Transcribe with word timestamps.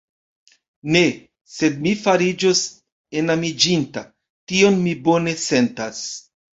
Ne, 0.95 1.03
sed 1.57 1.77
mi 1.83 1.91
fariĝos 2.07 2.65
enamiĝinta; 3.23 4.07
tion 4.53 4.85
mi 4.89 4.99
bone 5.09 5.41
sentas. 5.49 6.07